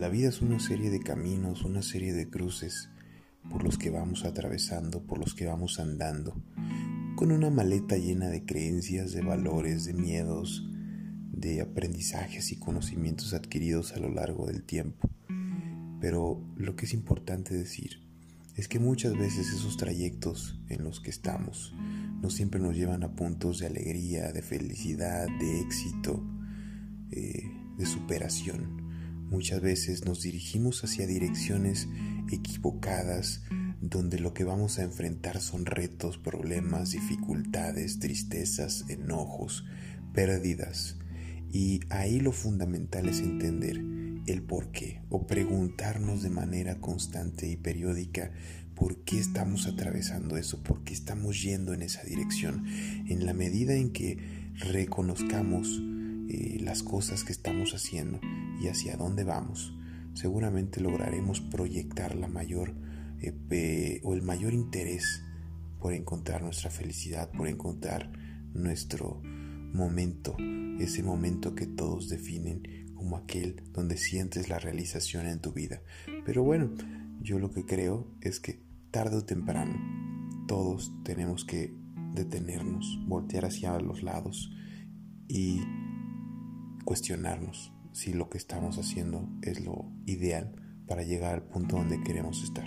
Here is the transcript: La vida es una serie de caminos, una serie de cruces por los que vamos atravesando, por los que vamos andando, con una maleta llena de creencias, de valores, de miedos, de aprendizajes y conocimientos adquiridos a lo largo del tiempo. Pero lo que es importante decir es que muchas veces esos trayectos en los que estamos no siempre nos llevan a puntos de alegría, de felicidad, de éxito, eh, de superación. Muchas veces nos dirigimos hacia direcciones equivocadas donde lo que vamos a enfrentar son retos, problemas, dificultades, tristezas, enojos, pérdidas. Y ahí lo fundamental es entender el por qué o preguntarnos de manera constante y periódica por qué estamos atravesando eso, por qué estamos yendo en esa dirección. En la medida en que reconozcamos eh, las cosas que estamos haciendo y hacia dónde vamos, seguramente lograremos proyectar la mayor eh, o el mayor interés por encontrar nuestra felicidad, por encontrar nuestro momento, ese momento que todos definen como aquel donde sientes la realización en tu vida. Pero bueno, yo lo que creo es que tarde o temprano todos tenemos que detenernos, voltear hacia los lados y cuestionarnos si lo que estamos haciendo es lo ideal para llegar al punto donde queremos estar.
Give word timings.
La 0.00 0.08
vida 0.08 0.30
es 0.30 0.40
una 0.40 0.58
serie 0.58 0.88
de 0.88 1.00
caminos, 1.00 1.62
una 1.62 1.82
serie 1.82 2.14
de 2.14 2.30
cruces 2.30 2.88
por 3.50 3.62
los 3.62 3.76
que 3.76 3.90
vamos 3.90 4.24
atravesando, 4.24 5.02
por 5.02 5.18
los 5.18 5.34
que 5.34 5.44
vamos 5.44 5.78
andando, 5.78 6.42
con 7.16 7.30
una 7.30 7.50
maleta 7.50 7.98
llena 7.98 8.28
de 8.28 8.46
creencias, 8.46 9.12
de 9.12 9.20
valores, 9.20 9.84
de 9.84 9.92
miedos, 9.92 10.66
de 11.32 11.60
aprendizajes 11.60 12.50
y 12.50 12.58
conocimientos 12.58 13.34
adquiridos 13.34 13.92
a 13.92 13.98
lo 13.98 14.08
largo 14.08 14.46
del 14.46 14.62
tiempo. 14.62 15.10
Pero 16.00 16.42
lo 16.56 16.76
que 16.76 16.86
es 16.86 16.94
importante 16.94 17.54
decir 17.54 18.00
es 18.56 18.68
que 18.68 18.78
muchas 18.78 19.12
veces 19.18 19.52
esos 19.52 19.76
trayectos 19.76 20.58
en 20.70 20.82
los 20.82 21.00
que 21.00 21.10
estamos 21.10 21.74
no 22.22 22.30
siempre 22.30 22.58
nos 22.58 22.74
llevan 22.74 23.02
a 23.02 23.14
puntos 23.14 23.58
de 23.58 23.66
alegría, 23.66 24.32
de 24.32 24.40
felicidad, 24.40 25.26
de 25.38 25.60
éxito, 25.60 26.24
eh, 27.10 27.42
de 27.76 27.84
superación. 27.84 28.79
Muchas 29.30 29.60
veces 29.60 30.04
nos 30.04 30.22
dirigimos 30.22 30.82
hacia 30.82 31.06
direcciones 31.06 31.88
equivocadas 32.32 33.42
donde 33.80 34.18
lo 34.18 34.34
que 34.34 34.42
vamos 34.42 34.80
a 34.80 34.82
enfrentar 34.82 35.40
son 35.40 35.66
retos, 35.66 36.18
problemas, 36.18 36.90
dificultades, 36.90 38.00
tristezas, 38.00 38.86
enojos, 38.88 39.64
pérdidas. 40.12 40.96
Y 41.48 41.80
ahí 41.90 42.18
lo 42.18 42.32
fundamental 42.32 43.08
es 43.08 43.20
entender 43.20 43.80
el 44.26 44.42
por 44.42 44.72
qué 44.72 45.00
o 45.10 45.28
preguntarnos 45.28 46.22
de 46.22 46.30
manera 46.30 46.80
constante 46.80 47.48
y 47.48 47.56
periódica 47.56 48.32
por 48.74 49.04
qué 49.04 49.20
estamos 49.20 49.68
atravesando 49.68 50.38
eso, 50.38 50.60
por 50.64 50.82
qué 50.82 50.92
estamos 50.92 51.40
yendo 51.40 51.72
en 51.72 51.82
esa 51.82 52.02
dirección. 52.02 52.66
En 53.08 53.26
la 53.26 53.32
medida 53.32 53.74
en 53.74 53.92
que 53.92 54.18
reconozcamos 54.56 55.80
eh, 56.32 56.60
las 56.60 56.84
cosas 56.84 57.24
que 57.24 57.32
estamos 57.32 57.74
haciendo 57.74 58.20
y 58.60 58.68
hacia 58.68 58.96
dónde 58.96 59.24
vamos, 59.24 59.74
seguramente 60.14 60.80
lograremos 60.80 61.40
proyectar 61.40 62.14
la 62.14 62.28
mayor 62.28 62.76
eh, 63.20 64.00
o 64.04 64.14
el 64.14 64.22
mayor 64.22 64.52
interés 64.54 65.24
por 65.80 65.92
encontrar 65.92 66.42
nuestra 66.42 66.70
felicidad, 66.70 67.32
por 67.32 67.48
encontrar 67.48 68.12
nuestro 68.54 69.20
momento, 69.72 70.36
ese 70.78 71.02
momento 71.02 71.56
que 71.56 71.66
todos 71.66 72.08
definen 72.08 72.92
como 72.94 73.16
aquel 73.16 73.64
donde 73.72 73.96
sientes 73.96 74.48
la 74.48 74.60
realización 74.60 75.26
en 75.26 75.40
tu 75.40 75.52
vida. 75.52 75.82
Pero 76.24 76.44
bueno, 76.44 76.70
yo 77.20 77.40
lo 77.40 77.50
que 77.50 77.64
creo 77.64 78.06
es 78.20 78.38
que 78.38 78.62
tarde 78.92 79.16
o 79.16 79.24
temprano 79.24 79.74
todos 80.46 80.92
tenemos 81.02 81.44
que 81.44 81.74
detenernos, 82.14 83.00
voltear 83.08 83.46
hacia 83.46 83.76
los 83.80 84.04
lados 84.04 84.52
y 85.26 85.60
cuestionarnos 86.84 87.72
si 87.92 88.12
lo 88.12 88.28
que 88.28 88.38
estamos 88.38 88.78
haciendo 88.78 89.28
es 89.42 89.60
lo 89.64 89.90
ideal 90.06 90.54
para 90.86 91.02
llegar 91.02 91.34
al 91.34 91.42
punto 91.42 91.76
donde 91.76 92.02
queremos 92.02 92.42
estar. 92.42 92.66